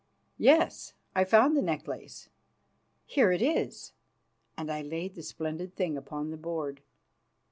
"Yes, 0.39 0.93
I 1.15 1.23
found 1.25 1.55
the 1.55 1.61
necklace. 1.61 2.27
Here 3.05 3.31
it 3.31 3.43
is!" 3.43 3.93
And 4.57 4.71
I 4.71 4.81
laid 4.81 5.13
the 5.13 5.21
splendid 5.21 5.75
thing 5.75 5.95
upon 5.95 6.31
the 6.31 6.37
board. 6.37 6.81